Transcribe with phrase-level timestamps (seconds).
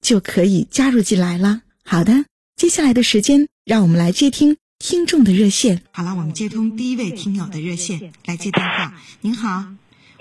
[0.00, 1.62] 就可以加入进来了。
[1.84, 2.24] 好的，
[2.56, 5.82] 接下来的时间，让我们来接听听众的热线。
[5.92, 8.92] 好了，我们接通第一位听友的热线，来接电话。
[9.20, 9.64] 您好，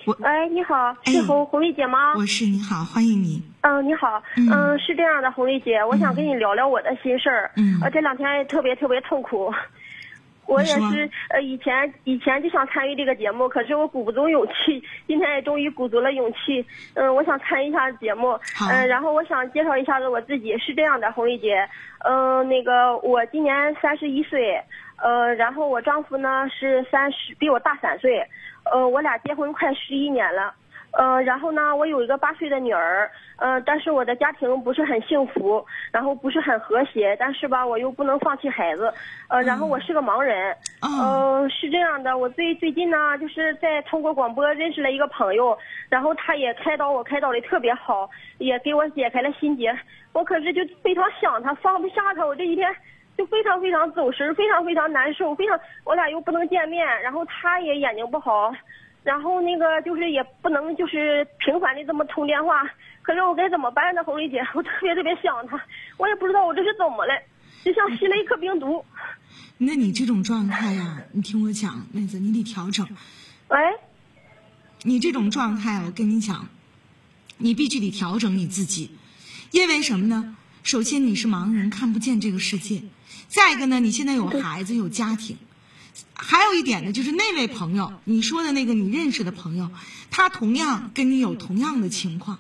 [0.05, 2.15] 我哎，你好，是红红丽姐吗？
[2.15, 3.41] 我是，你好，欢迎你。
[3.61, 7.51] 嗯，你好，嗯，是这样的，红丽姐，我想跟你聊聊我的心事儿。
[7.57, 9.53] 嗯，我，这两天也特别特别痛苦。
[10.47, 14.81] 我也是，呃，以前以前就想参与这个节目，可是我鼓不足勇气。
[15.05, 18.39] 今天也终于鼓足了勇气，嗯，我想参与一下节目，
[18.69, 21.67] 嗯，然后我想介绍一下子我自己，是这样的，红丽姐，
[22.05, 24.59] 嗯，那个我今年三十一岁，
[24.97, 28.25] 呃，然后我丈夫呢是三十，比我大三岁，
[28.71, 30.53] 呃，我俩结婚快十一年了。
[30.97, 38.91] 呃，然后呢，我有一个八岁的女儿，呃，但是我的家庭不是很幸福，然后不是很和谐，但是吧，我又不能放弃孩子，
[39.29, 45.55] 呃，然后我是个盲人，嗯，是这样的，我最最近呢，就是在通过广播认识了一个朋友，
[45.87, 49.71] 然后他也开导我，开导的特别好，也给我解开了心结，
[50.13, 52.75] 我可是就非常想他，放不下他，我这几天
[53.15, 58.51] 就非常非常走神，非常非常难受，非常，我俩又不能见面，然后他也眼睛不好。
[59.07, 62.61] 然后那个就是也不能就是频繁的这么通电话，
[63.01, 64.03] 可是我该怎么办呢？
[64.03, 65.57] 红丽姐，我特别特别想他，
[65.95, 67.13] 我也不知道我这是怎么了，
[67.63, 68.83] 就像吸了一颗冰毒。
[69.59, 72.85] 那你这种状态呀，你听我讲，妹子，你得调整。
[73.47, 73.57] 喂。
[74.83, 76.49] 你这种状态，我跟你讲，
[77.37, 78.91] 你必须得调整你自己，
[79.51, 80.35] 因为什么呢？
[80.63, 82.81] 首先你是盲人，看不见这个世界；
[83.29, 85.37] 再一个呢，你现在有孩子，有家庭。
[86.13, 89.69] 还有一点呢，就是那位朋友，你说的那个你认识的朋友，
[90.11, 92.39] 他同样跟你有同样的情况。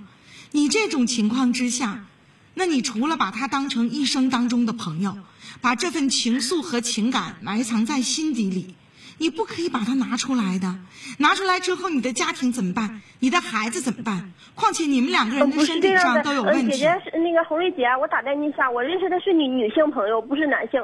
[0.51, 2.05] 你这种情况之下，
[2.53, 5.17] 那你除了把他当成一生当中的朋友，
[5.61, 8.75] 把这份情愫和情感埋藏在心底里，
[9.17, 10.79] 你不可以把它拿出来的。
[11.19, 13.01] 拿出来之后，你的家庭怎么办？
[13.19, 14.31] 你的孩子怎么办？
[14.55, 16.71] 况且你们两个人的身体上都有问题。
[16.71, 20.81] 姐姐是那个红瑞姐，我打断你一下，我认识的是女女性朋友，不是男性。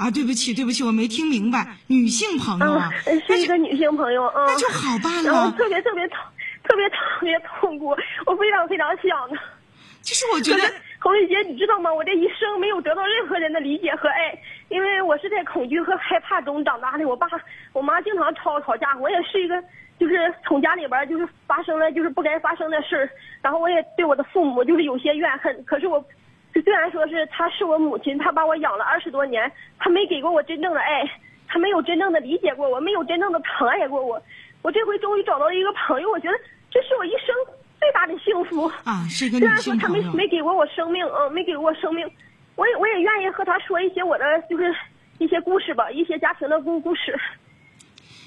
[0.00, 1.76] 啊，对不起，对不起，我没听明白。
[1.88, 2.88] 女性朋友啊，
[3.26, 5.30] 是一个女性朋友，嗯，那就好办了。
[5.30, 6.16] 然后特别特别痛，
[6.64, 7.94] 特别特别痛苦，
[8.24, 9.36] 我非常非常想的。
[10.00, 10.62] 就是我觉得，
[11.00, 11.92] 红丽姐，你知道吗？
[11.92, 14.32] 我这一生没有得到任何人的理解和爱，
[14.70, 17.06] 因为我是在恐惧和害怕中长大的。
[17.06, 17.26] 我爸、
[17.74, 19.62] 我妈经常吵吵架，我也是一个，
[19.98, 23.10] 就是从家里边就是发生了就是不该发生的事儿，
[23.42, 25.62] 然后我也对我的父母就是有些怨恨。
[25.66, 26.02] 可是我。
[26.52, 31.02] 虽然说是她是我母亲，她把我养了二十多年，她没给过我真正的爱，
[31.48, 34.20] 她没有真正的理解过我，没有真正的疼爱过我。
[34.62, 36.36] 我这回终于找到了一个朋友，我觉得
[36.70, 37.34] 这是我一生
[37.78, 39.06] 最大的幸福啊！
[39.08, 42.06] 是一个女性虽然说他没没给过我生命，嗯，没给过我生命，
[42.56, 44.74] 我也我也愿意和他说一些我的就是
[45.18, 47.18] 一些故事吧，一些家庭的故故事。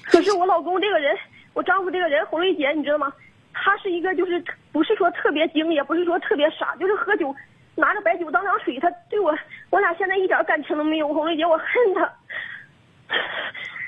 [0.02, 1.16] 可是我老公这个人，
[1.52, 3.12] 我丈夫这个人，红瑞姐，你知道吗？
[3.52, 4.42] 他是一个就是
[4.72, 7.32] 不是说特别精，也不是说特别傻，就是喝酒。
[7.76, 9.36] 拿着白酒当凉水，他对我，
[9.70, 11.08] 我俩现在一点感情都没有。
[11.12, 12.12] 红瑞姐，我恨他，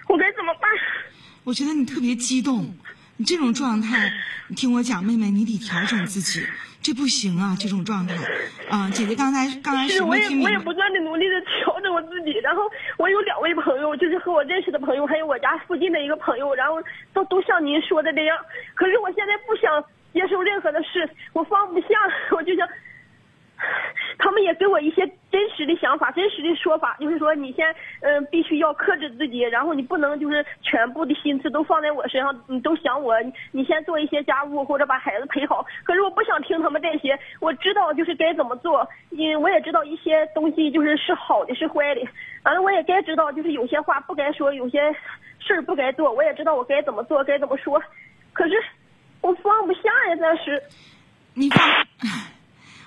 [0.09, 0.71] 我该怎么办？
[1.45, 2.75] 我觉得你特别激动，
[3.17, 4.13] 你这种状态，
[4.49, 6.45] 你听我讲，妹妹，你得调整自己，
[6.83, 8.15] 这不行啊，这种状态。
[8.69, 12.63] 啊，姐姐刚才刚才是我也我也不断的努力的调整我自己，然后
[12.99, 16.83] 我有两位朋友，就是和我认识的朋友，还有我家附近的一个朋友，然后
[17.13, 18.37] 都都像您说的这样。
[18.75, 19.81] 可是我现在不想
[20.13, 21.87] 接受任何的事，我放不下，
[22.33, 22.69] 我就想。
[24.19, 33.15] 他们也给我一些真实的想法、真实的说法，就是说你先嗯必须要克制自己，然后你不能就是全部的心思都放在我身上，你都想我，
[33.53, 35.65] 你先做一些家务或者把孩子陪好。
[35.85, 42.03] 可是我不想听他们这些，我知道就是该怎么做，因为我也知道一些东西就是是好的是坏的，
[42.45, 44.93] 完了我也该知道就是有些话不该说，有些
[45.39, 47.83] 事儿不该做，我也知道我该怎么做该怎么说，
[48.33, 48.55] 可是
[49.21, 50.63] 我放不下呀，暂时。
[51.35, 51.63] 你放。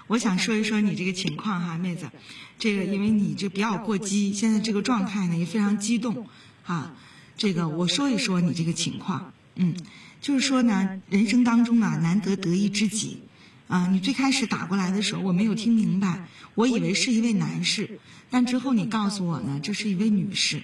[0.10, 2.10] 我想说一说你这个情况哈，妹子，
[2.58, 6.28] 这个因为你这比较过激，现在这个状态呢也非常激动，
[6.66, 6.96] 啊，
[7.38, 9.76] 这个我说一说你这个情况，嗯，
[10.20, 13.20] 就是说呢，人生当中啊难得得一知己，
[13.68, 18.00] 啊，你最开始打过来的时候我没有听明白，我以为是一位男士，
[18.32, 20.64] 但之后你告诉我呢，这是一位女士，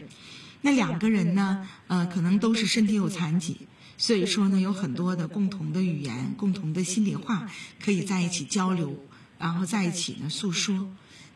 [0.62, 3.58] 那两个人呢，呃，可能都是身体有残疾。
[3.98, 7.48] 所以说呢，有很多的共同的语言、共同的心里话，
[7.80, 9.00] 可以在一起交流，
[9.40, 10.88] 然后在一起呢诉说。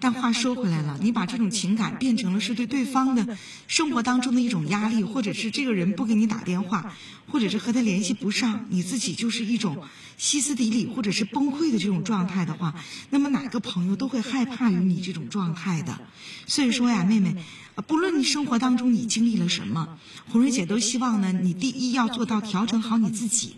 [0.01, 3.37] 但话说回来了，你把这种情感变成了是对对方的
[3.67, 6.95] 生活当中的一种压力，或者是这个人不给你打电话，
[7.27, 9.83] 或者是和他联系不上，你自己就是一种
[10.17, 12.75] 歇斯底里或者是崩溃的这种状态的话，
[13.09, 15.99] 那么哪个朋友都会害怕于你这种状态的。
[16.47, 17.35] 所以说呀，妹妹。
[17.87, 19.97] 不论你生活当中你经历了什么，
[20.27, 23.55] 红瑞姐都希望呢，你第一要做到调整好你自己，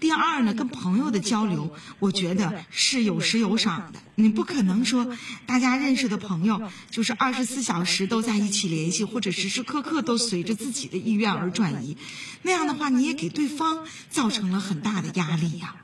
[0.00, 3.98] 第二呢，跟朋友的交流，我觉得是有时有赏的。
[4.14, 5.16] 你不可能说
[5.46, 11.96] 大家认识的朋友就是二十四小时都在一起联系，或者时时刻刻都随着自己的意愿而转移，
[12.42, 15.76] 那样的话你也给对方造成了很大的压力呀。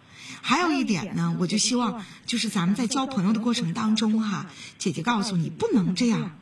[0.42, 4.46] 还有一点呢，我就希望就是咱们在交朋友的过程当中哈，
[4.78, 6.32] 姐姐告诉你不能这样。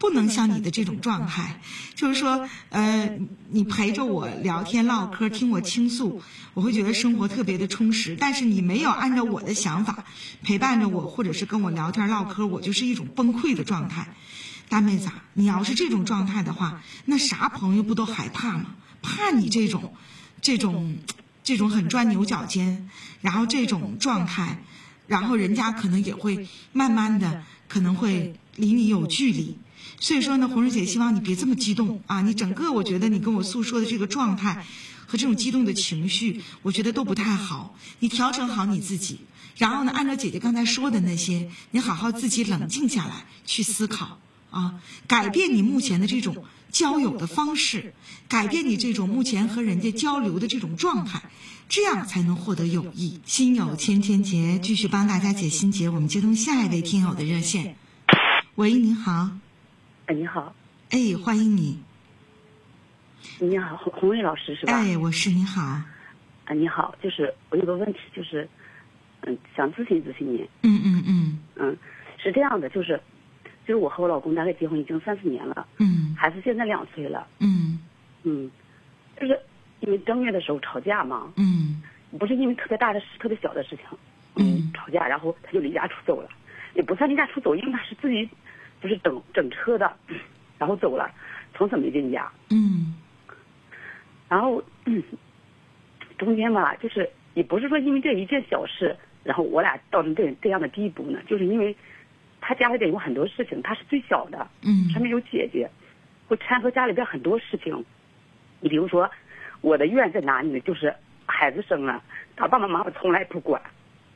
[0.00, 1.60] 不能像你的这种状态，
[1.94, 3.18] 就是说，呃，
[3.50, 6.22] 你陪着我聊天唠嗑，听我倾诉，
[6.54, 8.16] 我会觉得生活特别的充实。
[8.18, 10.04] 但是你没有按照我的想法
[10.42, 14.08] 陪伴着我，或者是跟我聊天唠嗑，我就是一种崩溃的状态。
[14.70, 18.76] 大妹子，你要是这种状态的话，那啥朋友不都害怕吗？
[19.02, 19.92] 怕你这种，
[20.40, 20.96] 这种，
[21.44, 22.88] 这种很钻牛角尖，
[23.20, 24.62] 然后这种状态，
[25.06, 29.58] 然后人家可能也会慢慢的可能会离你有距离。
[29.98, 32.22] 所以说呢，红瑞姐希望你别这么激动啊！
[32.22, 34.64] 你整个我觉得你跟我诉说的这个状态
[35.06, 37.76] 和这种激动的情绪，我觉得都不太好。
[37.98, 39.18] 你调整好你自己，
[39.56, 44.18] 然后呢，按照姐姐刚才说的那些，你好好自己冷静下来去思考
[44.50, 47.92] 啊，改变你目前的这种交友的方式，
[48.28, 51.22] 改变你这种目前和人家交流的这种状态，
[51.68, 53.20] 这样才能获得友谊。
[53.26, 55.88] 心有千千结，继续帮大家解心结。
[55.88, 57.76] 我们接通下一位听友的热线。
[58.54, 59.30] 喂，您好。
[60.10, 60.52] 哎，你好！
[60.90, 61.78] 哎，欢迎你。
[63.38, 64.72] 你好，红红卫老师是吧？
[64.72, 65.62] 哎，我是你好。
[65.62, 68.48] 啊，你好，就是我有个问题，就是
[69.20, 70.44] 嗯，想咨询咨询您。
[70.64, 71.38] 嗯嗯嗯。
[71.54, 71.76] 嗯，
[72.18, 73.00] 是这样的，就是
[73.64, 75.64] 就是我和我老公大概结婚已经三四年了。
[75.78, 76.12] 嗯。
[76.18, 77.28] 孩子现在两岁了。
[77.38, 77.78] 嗯。
[78.24, 78.50] 嗯，
[79.20, 79.40] 就是
[79.78, 81.32] 因为正月的时候吵架嘛。
[81.36, 81.80] 嗯。
[82.18, 83.84] 不是因为特别大的事，特别小的事情。
[84.34, 84.72] 嗯。
[84.74, 86.28] 吵架，然后他就离家出走了，
[86.74, 88.28] 也不算离家出走，因为他是自己。
[88.80, 89.92] 就是整整车的，
[90.58, 91.10] 然后走了，
[91.54, 92.30] 从此没进家。
[92.50, 92.94] 嗯。
[94.28, 94.62] 然后
[96.18, 101.76] 中间吧，就是也不是说因为这一件小事，然后我俩到成这这样的地步呢，就是因为
[102.40, 105.68] 他家里边有很多事情，他是最小的，嗯，上面有姐姐，
[106.28, 107.84] 会掺和家里边很多事情。
[108.60, 109.10] 你比如说，
[109.62, 110.60] 我的怨在哪里呢？
[110.60, 110.94] 就是
[111.26, 112.02] 孩子生了，
[112.36, 113.60] 他爸爸妈妈从来不管，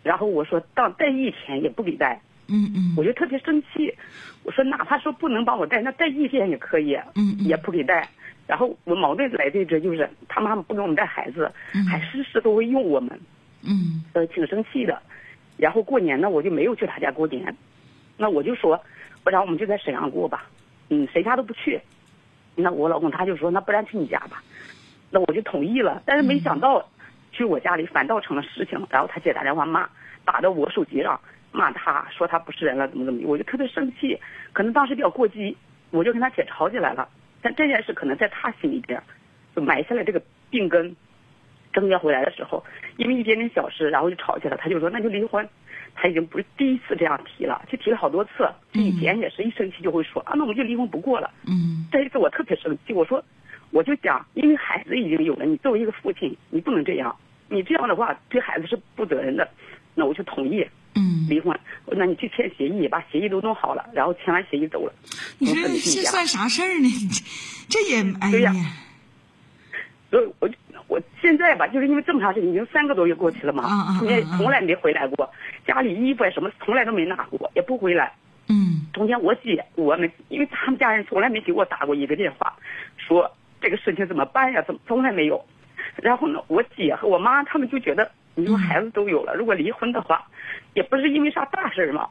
[0.03, 2.21] 然后我说到带一天也不给带。
[2.49, 3.93] 嗯嗯，我就特别生气，
[4.43, 8.09] 我说哪怕说不能帮我带，那带一天也可以，嗯也不给带。
[8.47, 11.51] 然后我矛盾来在这就是他妈妈不给我们带孩子，
[11.89, 13.19] 还事事都会用我们，
[13.63, 15.01] 嗯，呃，挺生气的。
[15.57, 17.57] 然后过年呢，我就没有去他家过年，
[18.19, 18.79] 那我就说，
[19.23, 20.47] 不然我们就在沈阳过吧，
[20.91, 21.81] 嗯，谁家都不去。
[22.55, 24.43] 那我老公他就说，那不然去你家吧，
[25.11, 26.03] 那我就同意了。
[26.05, 26.87] 但是没想到
[27.33, 29.89] 去我家里反倒成了事情，然后他姐打电话骂，
[30.25, 31.19] 打到我手机上。
[31.55, 34.19] 骂他说他不是人了，怎么怎么，我就特别生气，
[34.53, 35.57] 可能当时比较过激，
[35.91, 37.09] 我就跟他姐吵起来了。
[37.41, 39.01] 但这件事可能在他心里边，
[39.55, 40.21] 就埋下了这个
[40.51, 40.95] 病根。
[41.73, 42.65] 正月回来的时候，
[42.97, 45.49] 因为一点点小事，然后就吵起来，他就说那就离婚。
[45.97, 48.49] 他已经不是第一次这样提了，就提了好多次。
[48.73, 51.31] 以前也是一生气就会说啊，那我们就离婚不过了。
[51.47, 51.87] 嗯。
[51.93, 53.23] 这一次我特别生气，我说
[53.71, 57.15] 我就讲，因为孩子已经有了，你作为一个父亲，你不能这样，
[57.49, 59.49] 你这样的话对孩子是不责任的。
[59.95, 60.67] 那我就同意。
[60.97, 64.93] 嗯，离婚，那你去签协议，把协议都弄好了，然后签完协议走了。
[65.39, 66.89] 你说这算啥事儿呢？
[67.69, 68.53] 这也哎呀。
[70.11, 70.49] 所以我
[70.87, 75.29] 我现在吧，就是因为这么长时间，已经三个多月过去了嘛，中间从来没回来过，
[75.67, 78.13] 家里衣服啊什么从来都没拿过，也不回来。
[78.49, 78.87] 嗯。
[78.93, 82.55] 中间我姐我们，因为他们家人从来没给我打过一个电话，
[82.97, 83.29] 说
[83.61, 84.63] 这个事情怎么办呀？
[84.63, 85.45] 怎么从来没有？
[85.97, 88.09] 然后呢，我姐和我妈他们就觉得。
[88.35, 90.27] 你说孩子都有了，如果离婚的话，
[90.75, 92.09] 也不是因为啥大事嘛，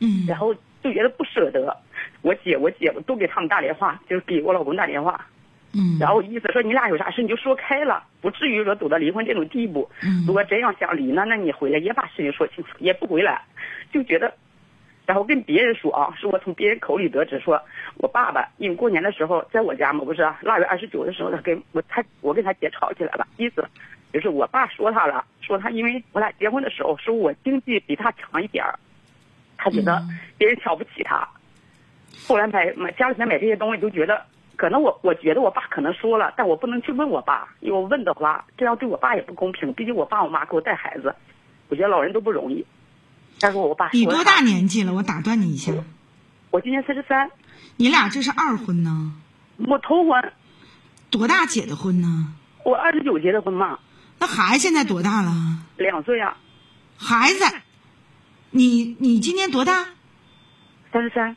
[0.00, 1.76] 嗯，然后就觉得不舍得。
[2.22, 5.26] 我姐、我姐夫都给他们打电话，就是给我老公打电话，
[5.74, 5.98] 嗯。
[5.98, 9.88] 然后意思说你俩有啥事你就说开了，不至于说走到离婚这种地步。
[10.02, 10.24] 嗯。
[10.26, 13.42] 如果真要想离呢，那你回来也把事情说清楚，也不回来，
[13.92, 14.32] 就觉得，
[15.04, 17.60] 然后跟别人说啊，是我从别人口里得知，说
[17.96, 23.64] 我爸爸因为过年的时候在我家嘛，不是腊月二十九的时候，他跟我他我跟他姐吵起来了，意思
[24.12, 28.78] 就是我爸说他了，说他因为我俩结婚的时候说我经济比他强一点儿，
[29.56, 30.04] 他觉得
[30.36, 31.26] 别人瞧不起他。
[32.28, 34.22] 后来买买家里面买这些东西，都觉得
[34.56, 39.72] 可能我我觉得我爸可能说了，但我不能去问我爸，因为我问的话，这样对我爸也不公平。
[39.72, 41.14] 毕竟我爸我妈给我带孩子，
[41.68, 42.64] 我觉得老人都不容易。
[43.40, 44.92] 但是我爸你多大年纪了？
[44.92, 45.72] 我打断你一下。
[46.50, 47.30] 我今年三十三。
[47.76, 49.14] 你俩这是二婚呢？
[49.66, 50.32] 我头婚。
[51.10, 52.34] 多大结的婚呢？
[52.64, 53.78] 我二十九结的婚嘛。
[54.22, 55.32] 那孩子现在多大了？
[55.78, 56.36] 两岁啊。
[56.96, 57.44] 孩子，
[58.52, 59.88] 你你今年多大？
[60.92, 61.36] 三十三。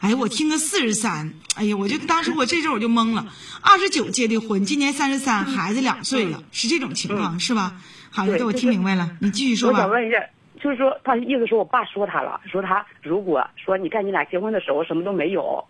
[0.00, 3.26] 哎呀，我听个四十三，哎呀，我就当时我这阵我就懵了。
[3.60, 7.74] 二十九结的婚，今年三十三，孩子两岁了，是这种情况是吧？
[8.10, 9.80] 好的，我听明白了，你继续说吧。
[9.80, 10.16] 我想问一下，
[10.58, 15.62] 就是说他意思说我爸说他了，说他如果说你看你俩结婚的时候什么都没有，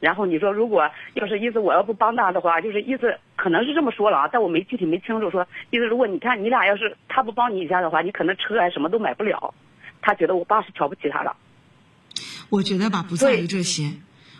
[0.00, 5.86] 然后你说如果要是意思我要不帮他的话，就是意思可能是这么说了啊，但我没具体没清楚说意思。
[5.86, 9.54] 如果你看你俩要是他不帮你一下的话，你可能车啊什么都买不了。
[10.00, 11.36] 他觉得我爸是瞧不起他了。
[12.48, 13.92] 我觉得吧，不在于这些。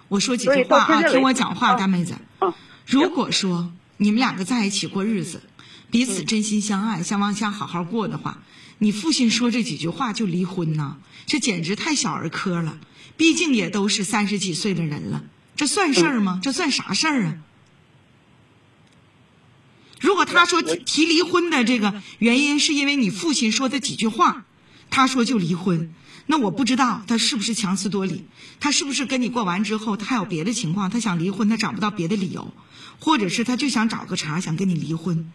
[0.08, 2.14] 我说几句话啊，听我讲话，大妹子。
[2.40, 2.52] 嗯。
[2.86, 5.42] 如果说你们两个在一起过日子，
[5.90, 8.38] 彼此真心相爱，想往下好好过的话，
[8.78, 10.96] 你父亲说这几句话就离婚呢？
[11.26, 12.78] 这简直太小儿科了。
[13.16, 15.22] 毕竟也都是三十几岁的人了，
[15.60, 16.40] 这算事儿吗？
[16.42, 17.34] 这算啥事儿啊？
[20.00, 24.46] 如果他说提离婚的这个原因是因为你父亲说的几句话，
[24.88, 25.94] 他说就离婚。
[26.24, 28.24] 那我不知道他是不是强词夺理，
[28.58, 32.54] 他是不是跟你过完之后，他还有别的情况，他想离婚，他找不到别的理由，
[32.98, 35.30] 或者是他就想找个茬想跟你离婚。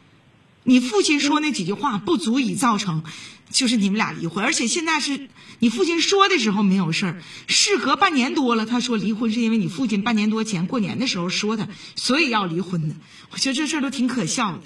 [0.68, 3.04] 你父亲说那几句话不足以造成，
[3.50, 5.30] 就是你们俩离婚，而且现在是
[5.60, 12.96] 你父亲说的时候没有事儿，事隔半年多了，他说离婚是因为你父亲半年多前过年的时候说他，所以要离婚的。
[13.32, 14.62] 我觉得这事儿都挺可笑的。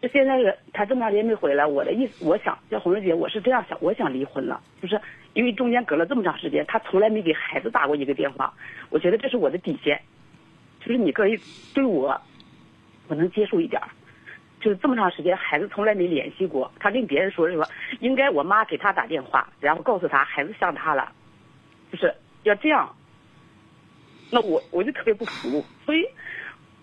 [0.00, 4.98] 是现在他这么长时间没回来，我的意思，我想叫红瑞姐，我是这样想，我想离婚了，就是
[5.34, 8.54] 因为中间隔了这么长时间，他从来没给孩子打过一个电话，
[8.88, 10.00] 我觉得这是我的底线，
[10.80, 11.38] 就是你可以
[11.74, 12.20] 对我，
[13.08, 13.88] 我能接受一点儿
[14.62, 17.66] 就是这么长时间孩子从来没联系过，他跟别人说什么
[18.00, 21.12] 应该我妈给他打电话，然后告诉他孩子想他了，
[21.90, 22.14] 就是
[22.44, 22.94] 要这样，
[24.30, 26.06] 那我我就特别不服，所以。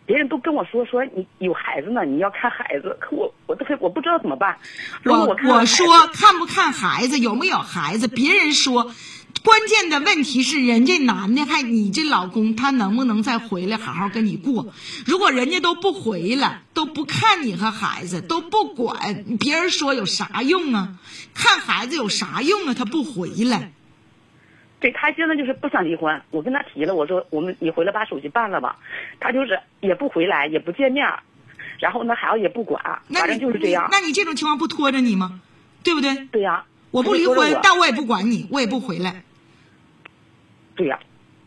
[0.06, 2.98] 别人都跟我说说你有孩子呢，你要看孩子。
[3.00, 4.58] 可我我都我不知道怎么办。
[5.06, 8.08] 我我说看不看孩子，有没有孩子？
[8.08, 8.92] 别人说，
[9.44, 14.74] 关键的问题是人家男的还你这老公他能不能再回来好好跟你过？
[15.06, 21.00] 如果人家都不回来，都不看你和孩子，都不管，别人说有啥用啊？
[21.34, 22.74] 看孩子有啥用啊？
[22.74, 23.72] 他不回来。
[24.82, 28.78] 对他现在就是不想离婚，我跟他提了，我说我们你回来把手续办了吧，
[29.20, 31.06] 他就是也不回来，也不见面，
[31.80, 33.88] 然后那孩子也不管，反正就是这样。
[33.92, 35.40] 那你这种情况不拖着你吗？
[35.84, 36.28] 对不对？
[36.32, 36.66] 对呀。
[36.92, 39.24] 我不离婚，但我也不管你，我也不回来。
[40.80, 40.98] 对呀，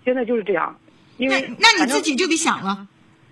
[0.05, 0.79] 现在就是这样。
[1.17, 2.87] 因为那你自己就得想了，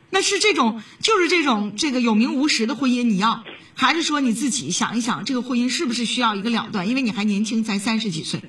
[0.08, 3.44] 那是这种就是这种这个有名无实的婚姻，你要
[3.76, 6.88] 还是说你自己想一想，这个婚姻是不是需要一个了断？
[6.88, 8.40] 因为你还年轻，才三十几岁。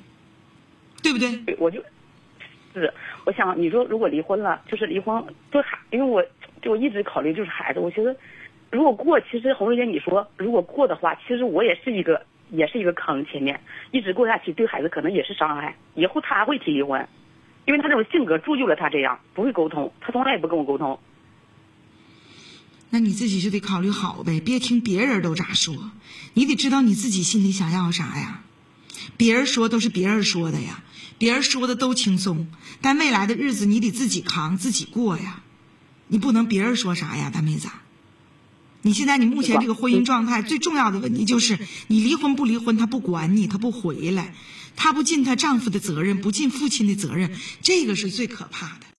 [1.02, 1.56] 对不对？
[1.58, 1.82] 我就，
[2.72, 2.94] 是
[3.24, 6.24] 我想你说如果离婚了，就是离婚对孩，因为我
[6.62, 7.80] 就我一直考虑就是孩子。
[7.80, 8.14] 我觉得
[8.70, 13.26] 如果过，其实红瑞姐你说如果过的话，其实我也是一个也是一个坑。
[13.26, 15.74] 前面一直过下去，对孩子可能也是伤害。
[15.96, 17.08] 以后他还会提离婚，
[17.64, 20.98] 因为他这种性格铸就了他这样，不会沟通，他从来也不跟我沟通。
[22.90, 25.92] 那你自己就得考虑好呗，别听别人都咋说，
[26.34, 28.42] 你得知道你自己心里想要啥呀。
[29.16, 30.82] 别人说都是别人说的呀。
[31.18, 32.48] 别人说的都轻松，
[32.80, 35.42] 但未来的日子你得自己扛自己过呀，
[36.08, 37.68] 你不能别人说啥呀，大妹子。
[38.82, 44.34] 你现在你目前这个婚姻状态最重要的问题就是你离婚不离婚，他不管你，他不回来，
[44.76, 47.30] 他不尽他丈夫的责任，不尽父亲的责任，
[47.62, 48.86] 这个是最可怕的。